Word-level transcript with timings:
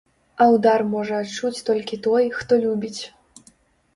А 0.43 0.45
ўдар 0.53 0.83
можа 0.93 1.19
адчуць 1.25 1.65
толькі 1.69 1.99
той, 2.07 2.23
хто 2.37 2.53
любіць. 2.63 3.01